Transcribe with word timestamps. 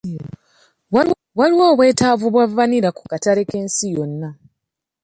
Waliwo 1.37 1.63
obwetaavu 1.71 2.25
bwa 2.33 2.45
vanilla 2.55 2.89
ku 2.97 3.03
katale 3.11 3.41
k'ensi 3.49 3.85
yonna. 3.95 4.29